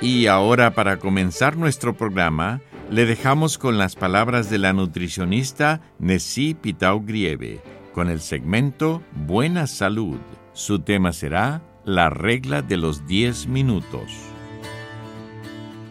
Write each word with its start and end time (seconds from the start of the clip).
Y 0.00 0.26
ahora 0.26 0.74
para 0.74 0.98
comenzar 0.98 1.56
nuestro 1.56 1.96
programa, 1.96 2.60
le 2.90 3.06
dejamos 3.06 3.56
con 3.56 3.78
las 3.78 3.96
palabras 3.96 4.50
de 4.50 4.58
la 4.58 4.74
nutricionista 4.74 5.80
Nessie 5.98 6.54
Pitau 6.54 7.00
Grieve, 7.00 7.62
con 7.94 8.10
el 8.10 8.20
segmento 8.20 9.02
Buena 9.26 9.66
Salud. 9.66 10.18
Su 10.52 10.80
tema 10.80 11.14
será 11.14 11.62
La 11.86 12.10
regla 12.10 12.60
de 12.60 12.76
los 12.76 13.06
10 13.06 13.46
minutos. 13.48 14.12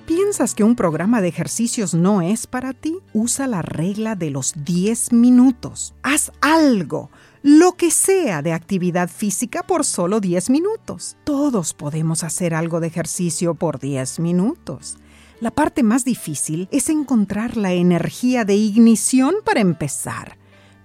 ¿Piensas 0.06 0.54
que 0.54 0.64
un 0.64 0.76
programa 0.76 1.20
de 1.20 1.30
ejercicios 1.30 1.96
no 1.96 2.22
es 2.22 2.46
para 2.46 2.74
ti? 2.74 3.00
Usa 3.12 3.48
la 3.48 3.64
regla 3.64 4.16
de 4.16 4.30
los 4.30 4.54
10 4.64 5.14
minutos. 5.14 5.96
Haz 6.04 6.32
algo 6.42 7.10
lo 7.46 7.74
que 7.74 7.92
sea 7.92 8.42
de 8.42 8.54
actividad 8.54 9.08
física 9.08 9.62
por 9.62 9.86
solo 9.86 10.20
10 10.20 10.50
minutos. 10.50 11.16
Todos 11.26 11.76
podemos 11.76 12.24
hacer 12.24 12.56
algo 12.56 12.80
de 12.80 12.88
ejercicio 12.88 13.54
por 13.54 13.78
10 13.78 14.20
minutos. 14.20 14.98
La 15.42 15.52
parte 15.52 15.84
más 15.84 16.04
difícil 16.04 16.68
es 16.72 16.90
encontrar 16.90 17.56
la 17.56 17.72
energía 17.72 18.46
de 18.46 18.56
ignición 18.56 19.36
para 19.46 19.60
empezar. 19.60 20.40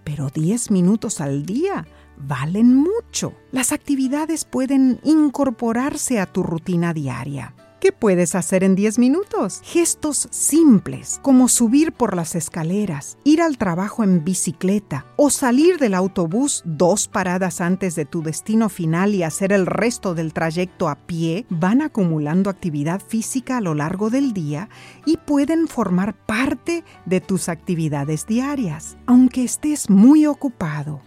Pero 0.05 0.29
10 0.29 0.71
minutos 0.71 1.23
al 1.23 1.47
día 1.47 1.87
valen 2.19 2.77
mucho. 2.77 3.33
Las 3.53 3.73
actividades 3.73 4.45
pueden 4.45 5.01
incorporarse 5.03 6.21
a 6.21 6.27
tu 6.27 6.43
rutina 6.43 6.93
diaria. 6.93 7.55
¿Qué 7.81 7.93
puedes 7.93 8.35
hacer 8.35 8.63
en 8.63 8.75
10 8.75 8.99
minutos? 8.99 9.63
Gestos 9.65 10.29
simples, 10.31 11.19
como 11.23 11.49
subir 11.49 11.93
por 11.93 12.15
las 12.15 12.35
escaleras, 12.35 13.17
ir 13.25 13.41
al 13.41 13.57
trabajo 13.57 14.05
en 14.05 14.23
bicicleta 14.23 15.07
o 15.17 15.31
salir 15.31 15.79
del 15.79 15.95
autobús 15.95 16.63
dos 16.67 17.09
paradas 17.09 17.63
antes 17.63 17.95
de 17.95 18.05
tu 18.05 18.23
destino 18.23 18.69
final 18.69 19.15
y 19.15 19.23
hacer 19.23 19.51
el 19.51 19.65
resto 19.65 20.15
del 20.15 20.35
trayecto 20.35 20.91
a 20.91 20.97
pie, 21.07 21.47
van 21.49 21.81
acumulando 21.81 22.51
actividad 22.51 23.01
física 23.01 23.57
a 23.57 23.63
lo 23.63 23.75
largo 23.75 24.11
del 24.11 24.35
día 24.35 24.69
y 25.07 25.17
pueden 25.17 25.67
formar 25.67 26.15
parte 26.27 26.85
de 27.07 27.23
tus 27.23 27.49
actividades 27.49 28.27
diarias. 28.27 28.99
Aunque 29.07 29.43
estés 29.43 29.89
muy 29.89 30.27
ocupado, 30.27 31.01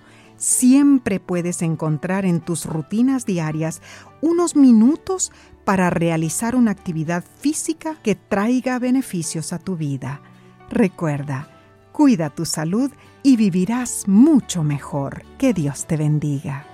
siempre 0.44 1.22
puedes 1.22 1.62
encontrar 1.62 2.26
en 2.26 2.42
tus 2.42 2.66
rutinas 2.66 3.26
diarias 3.26 3.82
unos 4.22 4.58
minutos 4.58 5.32
para 5.64 5.90
realizar 5.90 6.58
una 6.58 6.72
actividad 6.72 7.24
física 7.40 7.96
que 8.04 8.16
traiga 8.16 8.78
beneficios 8.78 9.54
a 9.54 9.60
tu 9.60 9.78
vida. 9.78 10.22
Recuerda, 10.70 11.48
cuida 11.94 12.30
tu 12.30 12.46
salud 12.46 12.92
y 13.24 13.38
vivirás 13.38 14.06
mucho 14.08 14.64
mejor. 14.64 15.24
Que 15.38 15.54
Dios 15.54 15.86
te 15.88 15.96
bendiga. 15.96 16.66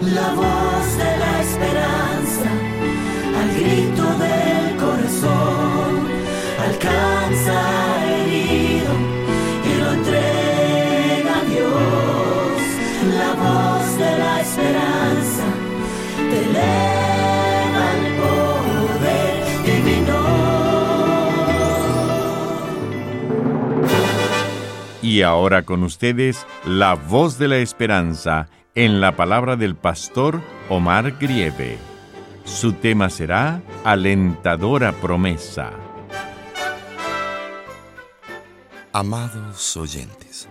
La 0.00 0.34
voz 0.34 0.96
de 0.96 1.18
la 1.18 1.40
esperanza, 1.40 2.50
al 3.40 3.54
grito 3.56 4.18
del 4.18 4.43
y 25.14 25.22
ahora 25.22 25.62
con 25.62 25.84
ustedes, 25.84 26.44
la 26.64 26.94
voz 26.94 27.38
de 27.38 27.46
la 27.46 27.58
esperanza 27.58 28.48
en 28.74 29.00
la 29.00 29.14
palabra 29.14 29.54
del 29.54 29.76
pastor 29.76 30.42
Omar 30.68 31.18
Grieve. 31.20 31.78
Su 32.44 32.72
tema 32.72 33.08
será 33.10 33.62
Alentadora 33.84 34.90
promesa. 34.90 35.70
Amados 38.92 39.76
oyentes, 39.76 40.48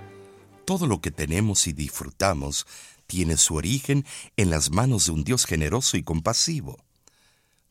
todo 0.63 0.88
lo 0.88 1.01
que 1.01 1.12
tenemos 1.12 1.68
y 1.68 1.74
disfrutamos 1.74 2.66
tiene 3.06 3.35
su 3.35 3.56
origen 3.56 4.06
en 4.38 4.50
las 4.50 4.72
manos 4.72 5.07
de 5.07 5.12
un 5.12 5.25
Dios 5.25 5.44
generoso 5.45 5.97
y 5.97 6.03
compasivo. 6.03 6.78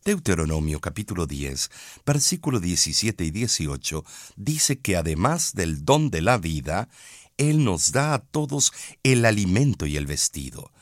Deuteronomio 0.04 0.80
capítulo 0.80 1.26
10, 1.26 1.70
versículo 2.04 2.58
17 2.58 3.24
y 3.24 3.30
18 3.30 4.04
dice 4.34 4.80
que 4.80 4.96
además 4.96 5.54
del 5.54 5.84
don 5.84 6.10
de 6.10 6.22
la 6.22 6.38
vida, 6.38 6.88
Él 7.36 7.62
nos 7.64 7.92
da 7.92 8.14
a 8.14 8.18
todos 8.18 8.72
el 9.04 9.24
alimento 9.24 9.86
y 9.86 9.96
el 9.96 10.06
vestido. 10.06 10.72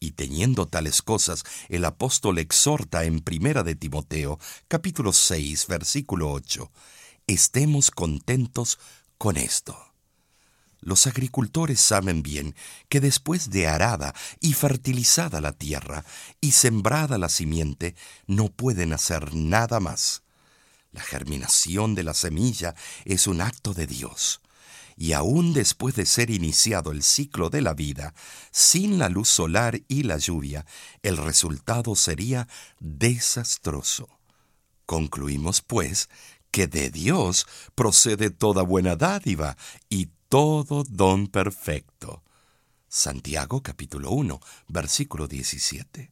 Y 0.00 0.12
teniendo 0.12 0.66
tales 0.68 1.02
cosas, 1.02 1.44
el 1.68 1.84
apóstol 1.84 2.38
exhorta 2.38 3.04
en 3.04 3.20
Primera 3.20 3.62
de 3.62 3.74
Timoteo 3.74 4.38
capítulo 4.68 5.12
6, 5.12 5.66
versículo 5.66 6.32
8, 6.32 6.72
estemos 7.26 7.90
contentos 7.90 8.78
con 9.18 9.36
esto. 9.36 9.91
Los 10.84 11.06
agricultores 11.06 11.80
saben 11.80 12.24
bien 12.24 12.56
que 12.88 13.00
después 13.00 13.50
de 13.50 13.68
arada 13.68 14.14
y 14.40 14.52
fertilizada 14.52 15.40
la 15.40 15.52
tierra 15.52 16.04
y 16.40 16.50
sembrada 16.50 17.18
la 17.18 17.28
simiente, 17.28 17.94
no 18.26 18.48
pueden 18.48 18.92
hacer 18.92 19.32
nada 19.32 19.78
más. 19.78 20.24
La 20.90 21.00
germinación 21.00 21.94
de 21.94 22.02
la 22.02 22.14
semilla 22.14 22.74
es 23.04 23.28
un 23.28 23.40
acto 23.40 23.74
de 23.74 23.86
Dios. 23.86 24.40
Y 24.96 25.12
aún 25.12 25.52
después 25.52 25.94
de 25.94 26.04
ser 26.04 26.30
iniciado 26.30 26.90
el 26.90 27.04
ciclo 27.04 27.48
de 27.48 27.62
la 27.62 27.74
vida, 27.74 28.12
sin 28.50 28.98
la 28.98 29.08
luz 29.08 29.28
solar 29.28 29.80
y 29.86 30.02
la 30.02 30.18
lluvia, 30.18 30.66
el 31.02 31.16
resultado 31.16 31.94
sería 31.94 32.48
desastroso. 32.80 34.08
Concluimos, 34.84 35.62
pues, 35.62 36.08
que 36.50 36.66
de 36.66 36.90
Dios 36.90 37.46
procede 37.76 38.30
toda 38.30 38.62
buena 38.62 38.96
dádiva 38.96 39.56
y 39.88 40.08
todo 40.32 40.82
don 40.88 41.26
perfecto. 41.26 42.22
Santiago 42.88 43.62
capítulo 43.62 44.12
1, 44.12 44.40
versículo 44.66 45.28
17. 45.28 46.10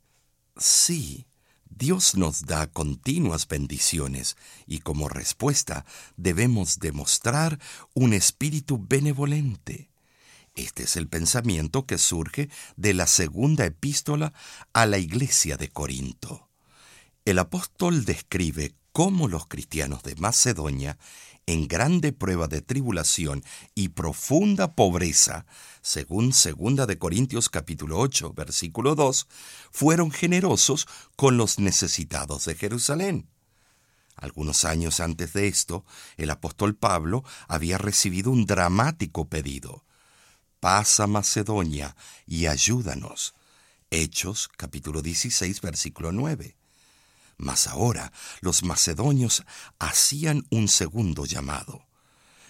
Sí, 0.59 1.27
Dios 1.71 2.17
nos 2.17 2.45
da 2.45 2.67
continuas 2.67 3.49
bendiciones 3.49 4.37
y 4.67 4.81
como 4.81 5.09
respuesta 5.09 5.87
debemos 6.19 6.81
demostrar 6.81 7.59
un 7.95 8.13
espíritu 8.13 8.79
benevolente. 8.87 9.89
Este 10.55 10.83
es 10.83 10.97
el 10.97 11.09
pensamiento 11.09 11.87
que 11.87 11.97
surge 11.97 12.51
de 12.77 12.93
la 12.93 13.07
segunda 13.07 13.65
epístola 13.65 14.35
a 14.75 14.85
la 14.85 14.99
iglesia 14.99 15.57
de 15.57 15.71
Corinto. 15.71 16.47
El 17.25 17.39
apóstol 17.39 18.05
describe 18.05 18.75
cómo 18.93 19.29
los 19.29 19.47
cristianos 19.47 20.03
de 20.03 20.15
Macedonia 20.17 20.99
en 21.51 21.67
grande 21.67 22.13
prueba 22.13 22.47
de 22.47 22.63
tribulación 22.63 23.43
y 23.75 23.89
profunda 23.89 24.77
pobreza, 24.77 25.47
según 25.83 26.31
2 26.31 26.87
de 26.87 26.97
Corintios 26.97 27.49
capítulo 27.49 27.99
8, 27.99 28.35
versículo 28.35 28.95
2, 28.95 29.27
fueron 29.73 30.13
generosos 30.13 30.87
con 31.17 31.37
los 31.37 31.59
necesitados 31.59 32.45
de 32.45 32.55
Jerusalén. 32.55 33.29
Algunos 34.15 34.65
años 34.65 35.01
antes 35.01 35.33
de 35.33 35.49
esto, 35.49 35.85
el 36.17 36.31
apóstol 36.31 36.77
Pablo 36.77 37.25
había 37.49 37.79
recibido 37.79 38.31
un 38.31 38.47
dramático 38.47 39.29
pedido. 39.29 39.85
Pasa 40.61 41.09
Macedonia 41.09 41.97
y 42.27 42.47
ayúdanos. 42.47 43.35
Hechos 43.91 44.49
capítulo 44.57 45.03
16 45.03 45.61
versículo 45.63 46.13
9. 46.13 46.60
Mas 47.41 47.67
ahora 47.67 48.13
los 48.43 48.63
macedonios 48.63 49.45
hacían 49.79 50.45
un 50.51 50.69
segundo 50.69 51.25
llamado. 51.25 51.87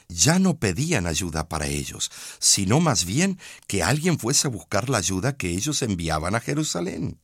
Ya 0.09 0.41
no 0.41 0.59
pedían 0.59 1.07
ayuda 1.07 1.49
para 1.49 1.69
ellos, 1.69 2.11
sino 2.41 2.81
más 2.81 3.05
bien 3.05 3.39
que 3.69 3.85
alguien 3.85 4.19
fuese 4.19 4.49
a 4.49 4.51
buscar 4.51 4.91
la 4.91 4.99
ayuda 4.99 5.37
que 5.37 5.51
ellos 5.51 5.83
enviaban 5.83 6.35
a 6.35 6.41
Jerusalén. 6.41 7.21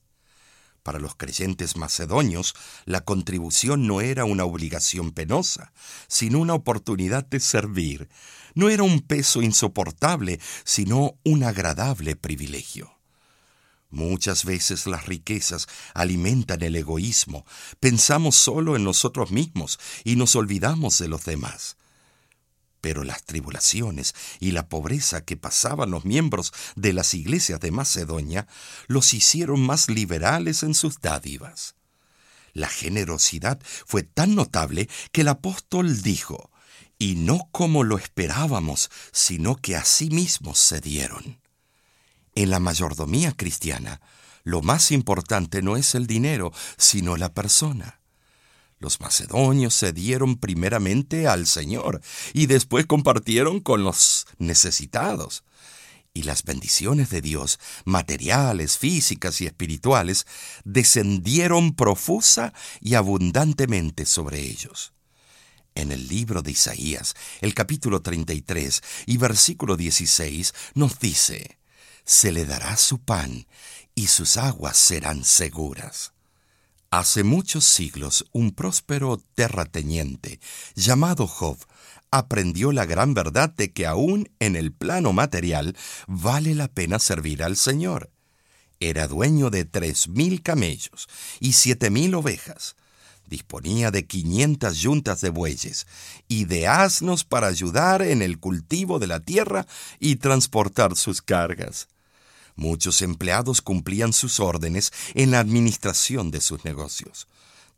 Para 0.84 1.00
los 1.00 1.16
creyentes 1.16 1.76
macedonios, 1.76 2.54
la 2.84 3.00
contribución 3.00 3.88
no 3.88 4.00
era 4.00 4.24
una 4.24 4.44
obligación 4.44 5.10
penosa, 5.10 5.72
sino 6.06 6.38
una 6.38 6.54
oportunidad 6.54 7.26
de 7.26 7.40
servir. 7.40 8.08
No 8.54 8.68
era 8.68 8.84
un 8.84 9.00
peso 9.00 9.42
insoportable, 9.42 10.38
sino 10.62 11.18
un 11.24 11.42
agradable 11.42 12.14
privilegio. 12.14 12.95
Muchas 13.96 14.44
veces 14.44 14.86
las 14.86 15.06
riquezas 15.06 15.68
alimentan 15.94 16.62
el 16.62 16.76
egoísmo, 16.76 17.46
pensamos 17.80 18.36
solo 18.36 18.76
en 18.76 18.84
nosotros 18.84 19.30
mismos 19.30 19.80
y 20.04 20.16
nos 20.16 20.36
olvidamos 20.36 20.98
de 20.98 21.08
los 21.08 21.24
demás. 21.24 21.78
Pero 22.82 23.04
las 23.04 23.24
tribulaciones 23.24 24.14
y 24.38 24.50
la 24.50 24.68
pobreza 24.68 25.24
que 25.24 25.38
pasaban 25.38 25.92
los 25.92 26.04
miembros 26.04 26.52
de 26.74 26.92
las 26.92 27.14
iglesias 27.14 27.58
de 27.58 27.70
Macedonia 27.70 28.46
los 28.86 29.14
hicieron 29.14 29.60
más 29.62 29.88
liberales 29.88 30.62
en 30.62 30.74
sus 30.74 31.00
dádivas. 31.00 31.74
La 32.52 32.68
generosidad 32.68 33.58
fue 33.86 34.02
tan 34.02 34.34
notable 34.34 34.90
que 35.10 35.22
el 35.22 35.28
apóstol 35.28 36.02
dijo, 36.02 36.50
y 36.98 37.14
no 37.14 37.48
como 37.50 37.82
lo 37.82 37.96
esperábamos, 37.96 38.90
sino 39.10 39.56
que 39.56 39.74
a 39.74 39.86
sí 39.86 40.10
mismos 40.10 40.58
se 40.58 40.82
dieron. 40.82 41.45
En 42.36 42.50
la 42.50 42.60
mayordomía 42.60 43.32
cristiana, 43.32 44.02
lo 44.44 44.60
más 44.60 44.92
importante 44.92 45.62
no 45.62 45.78
es 45.78 45.94
el 45.94 46.06
dinero, 46.06 46.52
sino 46.76 47.16
la 47.16 47.32
persona. 47.32 48.02
Los 48.78 49.00
macedonios 49.00 49.72
se 49.72 49.94
dieron 49.94 50.36
primeramente 50.36 51.28
al 51.28 51.46
Señor 51.46 52.02
y 52.34 52.44
después 52.44 52.84
compartieron 52.84 53.60
con 53.60 53.84
los 53.84 54.26
necesitados. 54.36 55.44
Y 56.12 56.24
las 56.24 56.44
bendiciones 56.44 57.08
de 57.08 57.22
Dios, 57.22 57.58
materiales, 57.86 58.76
físicas 58.76 59.40
y 59.40 59.46
espirituales, 59.46 60.26
descendieron 60.62 61.74
profusa 61.74 62.52
y 62.82 62.96
abundantemente 62.96 64.04
sobre 64.04 64.40
ellos. 64.40 64.92
En 65.74 65.90
el 65.90 66.06
libro 66.06 66.42
de 66.42 66.50
Isaías, 66.50 67.14
el 67.40 67.54
capítulo 67.54 68.02
33 68.02 68.82
y 69.06 69.16
versículo 69.16 69.78
16, 69.78 70.52
nos 70.74 70.98
dice, 70.98 71.58
Se 72.06 72.30
le 72.30 72.44
dará 72.46 72.76
su 72.76 73.00
pan 73.00 73.48
y 73.96 74.06
sus 74.06 74.36
aguas 74.36 74.76
serán 74.76 75.24
seguras. 75.24 76.12
Hace 76.90 77.24
muchos 77.24 77.64
siglos, 77.64 78.26
un 78.30 78.52
próspero 78.52 79.20
terrateniente 79.34 80.38
llamado 80.76 81.26
Job 81.26 81.58
aprendió 82.12 82.70
la 82.70 82.86
gran 82.86 83.12
verdad 83.12 83.50
de 83.50 83.72
que 83.72 83.86
aún 83.86 84.30
en 84.38 84.54
el 84.54 84.72
plano 84.72 85.12
material 85.12 85.76
vale 86.06 86.54
la 86.54 86.68
pena 86.68 87.00
servir 87.00 87.42
al 87.42 87.56
Señor. 87.56 88.12
Era 88.78 89.08
dueño 89.08 89.50
de 89.50 89.64
tres 89.64 90.06
mil 90.06 90.42
camellos 90.42 91.08
y 91.40 91.54
siete 91.54 91.90
mil 91.90 92.14
ovejas. 92.14 92.76
Disponía 93.26 93.90
de 93.90 94.06
quinientas 94.06 94.76
yuntas 94.76 95.20
de 95.22 95.30
bueyes 95.30 95.88
y 96.28 96.44
de 96.44 96.68
asnos 96.68 97.24
para 97.24 97.48
ayudar 97.48 98.00
en 98.00 98.22
el 98.22 98.38
cultivo 98.38 99.00
de 99.00 99.08
la 99.08 99.18
tierra 99.18 99.66
y 99.98 100.16
transportar 100.16 100.94
sus 100.94 101.20
cargas. 101.20 101.88
Muchos 102.56 103.02
empleados 103.02 103.60
cumplían 103.60 104.14
sus 104.14 104.40
órdenes 104.40 104.92
en 105.14 105.30
la 105.30 105.40
administración 105.40 106.30
de 106.30 106.40
sus 106.40 106.64
negocios. 106.64 107.28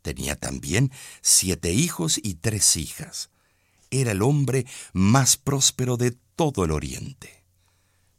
Tenía 0.01 0.37
también 0.37 0.91
siete 1.21 1.73
hijos 1.73 2.19
y 2.23 2.35
tres 2.35 2.77
hijas. 2.77 3.29
Era 3.91 4.11
el 4.11 4.21
hombre 4.21 4.65
más 4.93 5.35
próspero 5.35 5.97
de 5.97 6.15
todo 6.37 6.63
el 6.63 6.71
oriente. 6.71 7.43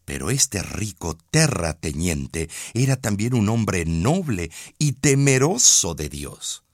Pero 0.05 0.31
este 0.31 0.63
rico 0.63 1.17
terrateniente 1.31 2.51
era 2.75 2.97
también 2.97 3.33
un 3.35 3.49
hombre 3.49 3.87
noble 3.87 4.51
y 4.79 4.93
temeroso 4.93 5.95
de 5.95 6.11
Dios. 6.11 6.65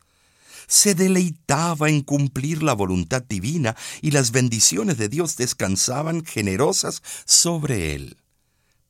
Se 0.67 0.97
deleitaba 0.97 1.89
en 1.91 2.01
cumplir 2.01 2.65
la 2.65 2.73
voluntad 2.73 3.23
divina 3.23 3.77
y 4.03 4.11
las 4.11 4.33
bendiciones 4.33 4.99
de 4.99 5.09
Dios 5.09 5.37
descansaban 5.37 6.25
generosas 6.25 7.03
sobre 7.25 7.95
él. 7.95 8.17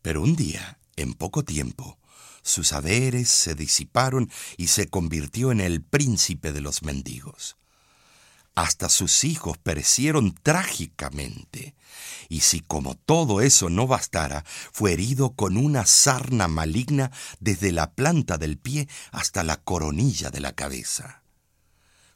Pero 0.00 0.22
un 0.22 0.37
día 0.37 0.75
en 0.96 1.14
poco 1.14 1.44
tiempo, 1.44 1.98
sus 2.43 2.72
haberes 2.72 3.28
se 3.28 3.54
disiparon 3.54 4.31
y 4.56 4.69
se 4.69 4.88
convirtió 4.88 5.52
en 5.52 5.60
el 5.60 5.82
príncipe 5.82 6.52
de 6.52 6.60
los 6.60 6.82
mendigos. 6.82 7.56
Hasta 8.54 8.88
sus 8.88 9.25
hijos 9.25 9.58
perecieron 9.58 10.34
trágicamente, 10.43 11.75
y 12.31 12.40
si 12.40 12.60
como 12.60 12.94
todo 12.94 13.43
eso 13.43 13.69
no 13.69 13.87
bastara, 13.87 14.44
fue 14.72 14.94
herido 14.94 15.34
con 15.34 15.58
una 15.58 15.84
sarna 15.84 16.48
maligna 16.48 17.10
desde 17.38 17.70
la 17.70 17.92
planta 17.92 18.38
del 18.38 18.56
pie 18.56 18.88
hasta 19.10 19.42
la 19.42 19.58
coronilla 19.58 20.31
de 20.31 20.40
la 20.40 20.52
cabeza. 20.52 21.22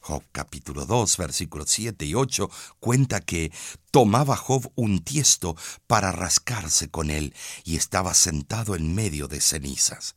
Job 0.01 0.25
capítulo 0.33 0.87
2 0.87 1.17
versículos 1.19 1.69
7 1.69 2.07
y 2.07 2.15
8 2.15 2.51
cuenta 2.81 3.21
que 3.21 3.53
tomaba 3.91 4.37
Job 4.37 4.73
un 4.75 5.05
tiesto 5.05 5.57
para 5.87 6.11
rascarse 6.11 6.91
con 6.91 7.11
él 7.11 7.35
y 7.65 7.77
estaba 7.77 8.15
sentado 8.15 8.75
en 8.75 8.95
medio 8.95 9.29
de 9.29 9.41
cenizas. 9.41 10.17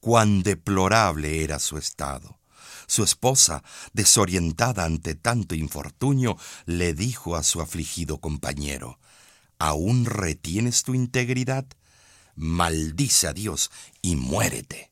Cuán 0.00 0.42
deplorable 0.42 1.44
era 1.44 1.60
su 1.60 1.78
estado. 1.78 2.40
Su 2.88 3.04
esposa, 3.04 3.62
desorientada 3.92 4.84
ante 4.84 5.14
tanto 5.14 5.54
infortunio, 5.54 6.36
le 6.66 6.92
dijo 6.92 7.36
a 7.36 7.44
su 7.44 7.60
afligido 7.62 8.18
compañero, 8.18 8.98
¿Aún 9.58 10.06
retienes 10.06 10.82
tu 10.82 10.92
integridad? 10.92 11.64
Maldice 12.34 13.28
a 13.28 13.32
Dios 13.32 13.70
y 14.02 14.16
muérete. 14.16 14.90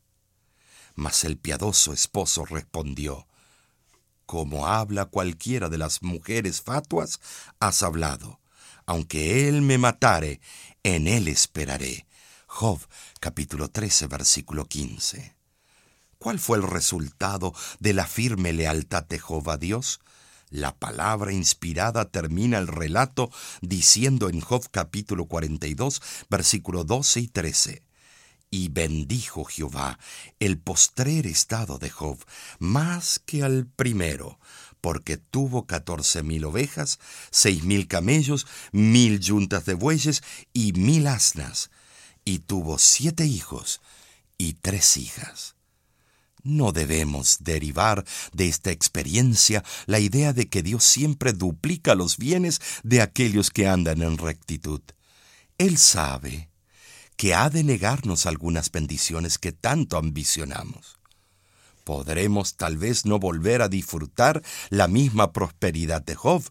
Mas 0.95 1.25
el 1.25 1.37
piadoso 1.37 1.93
esposo 1.93 2.45
respondió, 2.45 3.27
como 4.31 4.69
habla 4.69 5.07
cualquiera 5.07 5.69
de 5.69 5.77
las 5.77 6.05
mujeres 6.05 6.63
fatuas, 6.63 7.19
has 7.59 7.83
hablado. 7.83 8.39
Aunque 8.87 9.49
él 9.49 9.61
me 9.61 9.77
matare, 9.77 10.41
en 10.85 11.09
él 11.09 11.27
esperaré. 11.27 12.07
Job 12.47 12.79
capítulo 13.19 13.71
13 13.71 14.07
versículo 14.07 14.67
15. 14.67 15.35
¿Cuál 16.21 16.39
fue 16.39 16.59
el 16.59 16.63
resultado 16.63 17.53
de 17.81 17.93
la 17.93 18.07
firme 18.07 18.53
lealtad 18.53 19.03
de 19.03 19.19
Job 19.19 19.51
a 19.51 19.57
Dios? 19.57 19.99
La 20.49 20.77
palabra 20.77 21.33
inspirada 21.33 22.05
termina 22.05 22.59
el 22.59 22.69
relato 22.69 23.33
diciendo 23.63 24.29
en 24.29 24.41
Job 24.41 24.65
capítulo 24.71 25.25
42 25.25 26.01
versículo 26.31 26.85
12 26.85 27.19
y 27.19 27.27
13. 27.27 27.83
Y 28.51 28.69
bendijo 28.69 29.45
Jehová 29.45 29.99
el 30.41 30.59
postrer 30.59 31.27
estado 31.27 31.79
de 31.79 31.89
Job 31.89 32.19
más 32.59 33.21
que 33.25 33.45
al 33.45 33.67
primero, 33.67 34.41
porque 34.81 35.17
tuvo 35.17 35.67
catorce 35.67 36.23
mil 36.25 36.45
ovejas, 36.45 36.99
seis 37.31 37.63
mil 37.63 37.87
camellos, 37.87 38.47
mil 38.73 39.21
yuntas 39.21 39.67
de 39.67 39.75
bueyes 39.75 40.23
y 40.53 40.73
mil 40.73 41.07
asnas, 41.07 41.71
y 42.25 42.41
tuvo 42.41 42.79
siete 42.79 43.25
hijos 43.25 43.81
y 44.37 44.55
tres 44.55 44.97
hijas. 44.97 45.55
No 46.43 46.73
debemos 46.73 47.39
derivar 47.41 48.05
de 48.33 48.49
esta 48.49 48.71
experiencia 48.71 49.63
la 49.87 50.01
idea 50.01 50.33
de 50.33 50.49
que 50.49 50.63
Dios 50.63 50.85
siempre 50.85 51.33
duplica 51.33 51.95
los 51.95 52.17
bienes 52.17 52.61
de 52.83 53.03
aquellos 53.03 53.51
que 53.51 53.69
andan 53.69 54.03
en 54.03 54.19
rectitud. 54.19 54.81
Él 55.59 55.77
sabe 55.77 56.50
que 57.21 57.35
ha 57.35 57.51
de 57.51 57.65
negarnos 57.65 58.25
algunas 58.25 58.73
bendiciones 58.73 59.37
que 59.37 59.53
tanto 59.53 59.99
ambicionamos. 59.99 60.99
Podremos 61.85 62.57
tal 62.57 62.79
vez 62.79 63.05
no 63.05 63.19
volver 63.19 63.61
a 63.61 63.69
disfrutar 63.69 64.43
la 64.71 64.89
misma 64.89 65.31
prosperidad 65.35 66.01
de 66.01 66.15
Job, 66.15 66.43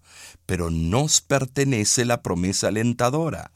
pero 0.45 0.69
nos 0.69 1.21
pertenece 1.21 2.05
la 2.05 2.21
promesa 2.21 2.67
alentadora. 2.67 3.51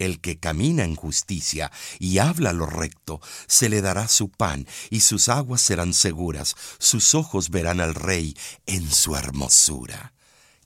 El 0.00 0.20
que 0.20 0.40
camina 0.40 0.82
en 0.82 0.96
justicia 0.96 1.70
y 2.00 2.18
habla 2.18 2.52
lo 2.52 2.66
recto, 2.66 3.20
se 3.46 3.68
le 3.68 3.80
dará 3.80 4.08
su 4.08 4.28
pan 4.28 4.66
y 4.90 4.98
sus 4.98 5.28
aguas 5.28 5.60
serán 5.60 5.94
seguras, 5.94 6.56
sus 6.80 7.14
ojos 7.14 7.50
verán 7.50 7.80
al 7.80 7.94
rey 7.94 8.36
en 8.66 8.90
su 8.90 9.14
hermosura. 9.14 10.12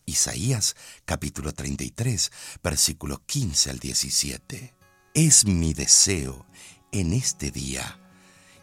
Isaías 0.07 0.75
capítulo 1.05 1.53
33, 1.53 2.33
versículo 2.63 3.21
15 3.27 3.69
al 3.69 3.79
17. 3.79 4.82
Es 5.15 5.45
mi 5.45 5.75
deseo 5.75 6.47
en 6.91 7.13
este 7.13 7.51
día 7.51 8.01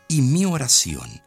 y 0.08 0.24
mi 0.24 0.46
oración 0.46 1.22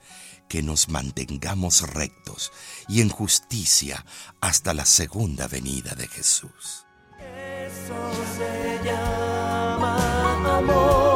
que 0.48 0.64
nos 0.64 0.88
mantengamos 0.88 1.82
rectos 1.82 2.50
y 2.88 3.02
en 3.02 3.08
justicia 3.08 4.04
hasta 4.40 4.74
la 4.74 4.84
segunda 4.84 5.46
venida 5.46 5.94
de 5.94 6.08
Jesús. 6.08 6.86
Eso 7.20 7.94
se 8.36 8.84
llama 8.84 10.58
amor, 10.58 11.11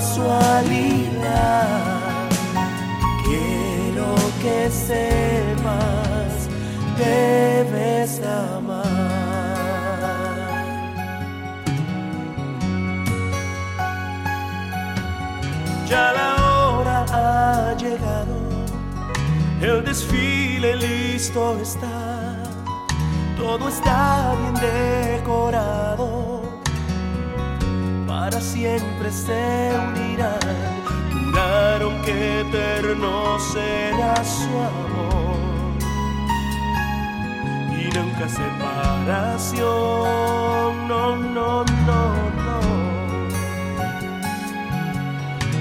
casualidad. 0.00 1.68
Quiero 3.26 4.14
que 4.42 4.70
sepas, 4.70 6.48
debes 6.96 8.10
amar. 8.24 8.86
Ya 15.86 16.12
la 16.18 16.30
hora 16.46 17.04
ha 17.12 17.74
llegado, 17.76 18.36
el 19.60 19.84
desfile 19.84 20.76
listo 20.76 21.58
está, 21.60 22.42
todo 23.36 23.68
está 23.68 24.34
bien 24.40 24.54
decorado, 24.54 26.19
para 28.30 28.42
siempre 28.42 29.10
se 29.10 29.72
unirán, 29.88 30.38
juraron 31.10 32.00
que 32.02 32.40
eterno 32.42 33.38
será 33.40 34.14
su 34.24 34.48
amor 34.48 35.74
y 37.76 37.90
nunca 37.96 38.28
separación, 38.28 39.66
no, 40.86 41.16
no, 41.16 41.64
no, 41.64 42.14
no. 42.38 42.60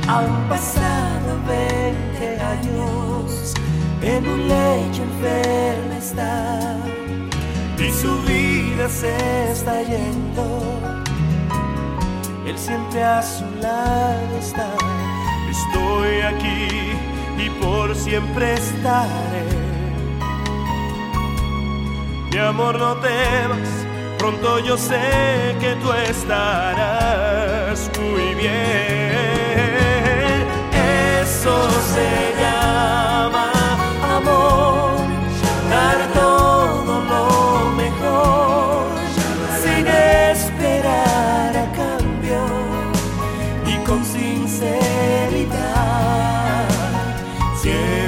Han 0.07 0.49
pasado 0.49 1.39
20 1.47 2.39
años, 2.39 3.53
en 4.01 4.27
un 4.27 4.47
lecho 4.47 5.01
enferma 5.03 5.97
está, 5.97 6.77
y 7.79 7.91
su 7.91 8.21
vida 8.23 8.87
se 8.89 9.51
está 9.51 9.81
yendo. 9.81 10.98
Él 12.49 12.57
siempre 12.57 13.03
a 13.03 13.21
su 13.21 13.45
lado 13.61 14.37
está. 14.39 14.73
Estoy 15.51 16.21
aquí 16.21 16.97
y 17.37 17.49
por 17.61 17.95
siempre 17.95 18.55
estaré. 18.55 19.45
Mi 22.31 22.39
amor, 22.39 22.79
no 22.79 22.95
temas, 22.95 23.69
pronto 24.17 24.57
yo 24.59 24.77
sé 24.79 25.55
que 25.59 25.75
tú 25.75 25.93
estarás 25.93 27.91
muy 27.99 28.33
bien. 28.33 28.49
Eso 31.21 31.69
con 43.89 44.05
sinceridad. 44.05 45.49
Siempre 47.59 47.98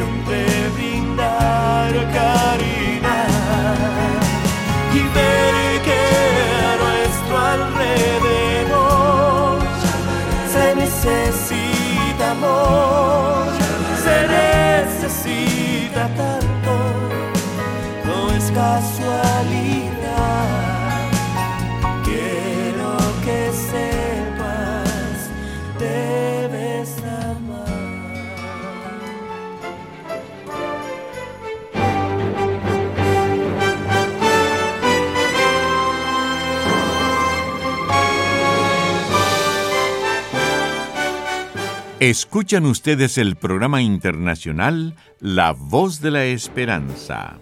Escuchan 42.01 42.65
ustedes 42.65 43.19
el 43.19 43.35
programa 43.35 43.83
internacional 43.83 44.95
La 45.19 45.51
Voz 45.51 46.01
de 46.01 46.09
la 46.09 46.25
Esperanza. 46.25 47.37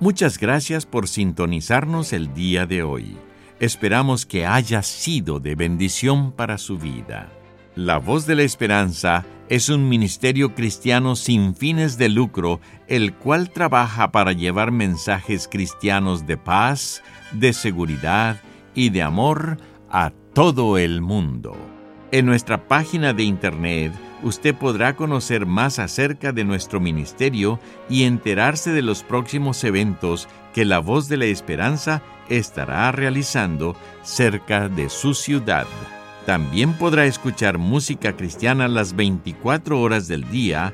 Muchas 0.00 0.40
gracias 0.40 0.84
por 0.84 1.06
sintonizarnos 1.06 2.12
el 2.12 2.34
día 2.34 2.66
de 2.66 2.82
hoy. 2.82 3.16
Esperamos 3.60 4.26
que 4.26 4.44
haya 4.44 4.82
sido 4.82 5.38
de 5.38 5.54
bendición 5.54 6.32
para 6.32 6.58
su 6.58 6.78
vida. 6.78 7.28
La 7.76 7.98
Voz 7.98 8.26
de 8.26 8.34
la 8.34 8.42
Esperanza 8.42 9.24
es 9.48 9.68
un 9.68 9.88
ministerio 9.88 10.56
cristiano 10.56 11.14
sin 11.14 11.54
fines 11.54 11.96
de 11.96 12.08
lucro, 12.08 12.60
el 12.88 13.14
cual 13.14 13.50
trabaja 13.50 14.10
para 14.10 14.32
llevar 14.32 14.72
mensajes 14.72 15.46
cristianos 15.46 16.26
de 16.26 16.36
paz, 16.36 17.04
de 17.30 17.52
seguridad 17.52 18.40
y 18.74 18.90
de 18.90 19.02
amor 19.02 19.58
a 19.88 20.10
todo 20.34 20.76
el 20.76 21.00
mundo. 21.02 21.77
En 22.10 22.24
nuestra 22.24 22.66
página 22.68 23.12
de 23.12 23.22
internet 23.22 23.92
usted 24.22 24.54
podrá 24.54 24.96
conocer 24.96 25.44
más 25.44 25.78
acerca 25.78 26.32
de 26.32 26.42
nuestro 26.42 26.80
ministerio 26.80 27.60
y 27.90 28.04
enterarse 28.04 28.72
de 28.72 28.80
los 28.80 29.02
próximos 29.02 29.62
eventos 29.62 30.26
que 30.54 30.64
la 30.64 30.78
voz 30.78 31.08
de 31.08 31.18
la 31.18 31.26
esperanza 31.26 32.00
estará 32.30 32.90
realizando 32.92 33.76
cerca 34.02 34.70
de 34.70 34.88
su 34.88 35.12
ciudad. 35.12 35.66
También 36.24 36.72
podrá 36.72 37.04
escuchar 37.04 37.58
música 37.58 38.16
cristiana 38.16 38.68
las 38.68 38.96
24 38.96 39.78
horas 39.78 40.08
del 40.08 40.28
día, 40.30 40.72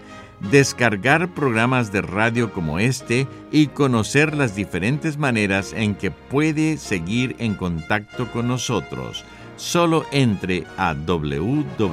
descargar 0.53 1.35
programas 1.35 1.91
de 1.91 2.03
radio 2.03 2.53
como 2.53 2.79
este 2.79 3.27
y 3.51 3.67
conocer 3.69 4.37
las 4.37 4.55
diferentes 4.55 5.19
maneras 5.19 5.73
en 5.73 5.97
que 5.97 6.13
puede 6.13 6.77
seguir 6.77 7.35
en 7.41 7.55
contacto 7.55 8.31
con 8.31 8.47
nosotros 8.47 9.25
solo 9.57 10.05
entre 10.11 10.67
a 10.77 10.95
www.lavoz.org. 10.95 11.85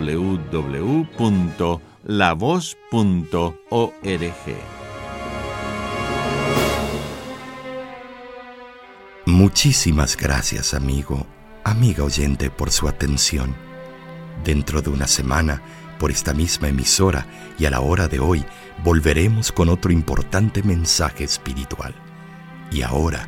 Muchísimas 9.26 10.18
gracias, 10.18 10.74
amigo, 10.74 11.26
amiga 11.64 12.04
oyente, 12.04 12.50
por 12.50 12.72
su 12.72 12.88
atención. 12.88 13.56
Dentro 14.44 14.82
de 14.82 14.90
una 14.90 15.08
semana, 15.08 15.62
por 16.00 16.10
esta 16.12 16.34
misma 16.34 16.70
emisora 16.70 17.28
y 17.60 17.66
a 17.66 17.70
la 17.70 17.80
hora 17.80 18.08
de 18.08 18.20
hoy, 18.20 18.44
volveremos 18.84 19.52
con 19.52 19.70
otro 19.70 19.92
importante 19.92 20.64
mensaje 20.64 21.24
espiritual. 21.24 21.94
Y 22.72 22.82
ahora, 22.82 23.28